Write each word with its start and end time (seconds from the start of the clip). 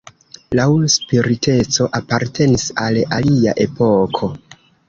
Laŭ 0.59 0.63
spiriteco 0.93 1.87
apartenis 1.99 2.67
al 2.87 3.01
alia 3.21 3.57
epoko. 3.67 4.33